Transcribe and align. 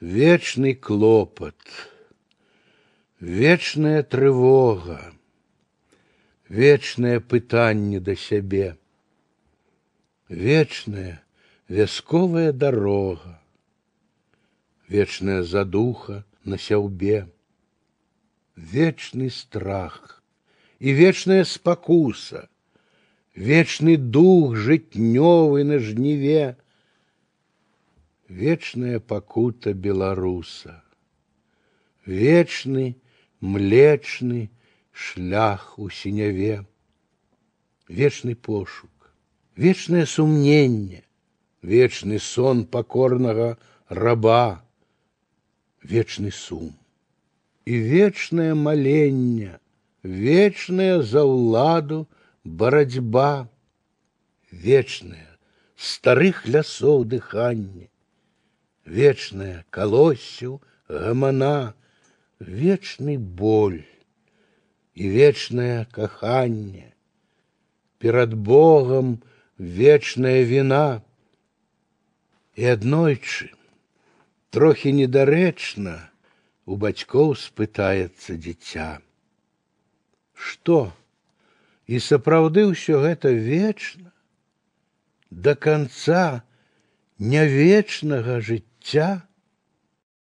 вечный 0.00 0.74
клопат, 0.74 1.56
вечная 3.18 4.02
трывога, 4.02 5.12
вечнае 6.48 7.20
пытанне 7.20 8.00
да 8.00 8.14
сябе, 8.14 8.76
вечная 10.28 11.24
вясковая 11.68 12.52
дорога, 12.52 13.40
вечная 14.86 15.42
задуха 15.42 16.26
на 16.44 16.58
сяўбе, 16.58 17.30
вечный 18.54 19.30
страх 19.30 20.22
и 20.78 20.90
вечная 20.90 21.44
спакуса, 21.44 22.50
вечный 23.34 23.96
дух 23.96 24.56
жытнёвы 24.56 25.64
на 25.64 25.78
жніве, 25.78 26.58
вечная 28.27 28.99
пакута 28.99 29.73
беларуса, 29.73 30.83
вечны 32.05 32.97
млечны 33.39 34.49
шлях 34.91 35.77
у 35.77 35.89
сіняве, 35.89 36.65
вечны 37.87 38.35
пошук, 38.35 39.13
вечнае 39.55 40.05
сумненне, 40.05 41.03
вечны 41.61 42.19
сон 42.19 42.65
покорнага 42.65 43.57
раба, 43.89 44.63
вечны 45.83 46.31
сум 46.31 46.75
і 47.65 47.77
вечнае 47.77 48.53
маленне, 48.55 49.59
вечная 50.03 51.01
за 51.01 51.23
ўладу 51.23 52.07
барацьба, 52.43 53.49
вечная 54.51 55.37
старых 55.75 56.47
лясоў 56.47 57.05
дыханне, 57.05 57.89
вечная 58.85 59.65
калоссю 59.69 60.61
гамана, 60.87 61.75
вечный 62.39 63.17
боль 63.17 63.85
и 64.95 65.07
вечное 65.07 65.85
каханне, 65.85 66.93
перад 67.99 68.33
Богом 68.33 69.21
вечная 69.57 70.43
вина, 70.43 71.03
и 72.55 72.65
аднойчы 72.65 73.51
трохі 74.51 74.91
недарэчна 74.97 76.11
у 76.65 76.75
бацькоў 76.75 77.33
спытаецца 77.39 78.35
дзіця. 78.35 78.99
Што? 80.35 80.91
І 81.87 81.99
сапраўды 82.03 82.67
ўсё 82.67 82.99
гэта 83.05 83.31
вечна, 83.31 84.11
до 85.31 85.55
конца 85.55 86.43
нявечнага 87.19 88.41
жыцця, 88.41 88.65
Yeah. 88.92 89.20